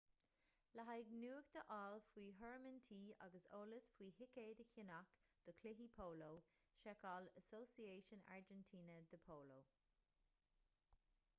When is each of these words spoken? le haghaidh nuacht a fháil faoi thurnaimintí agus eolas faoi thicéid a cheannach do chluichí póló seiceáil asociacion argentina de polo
le 0.77 0.81
haghaidh 0.85 1.09
nuacht 1.23 1.57
a 1.57 1.61
fháil 1.71 1.99
faoi 2.11 2.23
thurnaimintí 2.37 2.97
agus 3.25 3.45
eolas 3.57 3.89
faoi 3.97 4.07
thicéid 4.21 4.63
a 4.65 4.65
cheannach 4.71 5.11
do 5.49 5.55
chluichí 5.59 5.87
póló 5.97 6.29
seiceáil 6.85 7.29
asociacion 7.43 8.25
argentina 8.37 8.97
de 9.13 9.21
polo 9.29 9.59